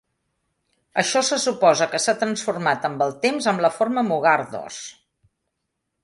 [1.01, 4.79] Això se suposa que s'ha transformat amb el temps en la forma "Mugardos".